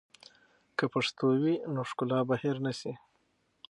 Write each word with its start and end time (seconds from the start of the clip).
که 0.77 0.85
پښتو 0.93 1.27
وي، 1.41 1.55
نو 1.73 1.81
ښکلا 1.89 2.19
به 2.27 2.35
هېر 2.43 2.57
نه 2.65 2.73
سي. 2.79 2.93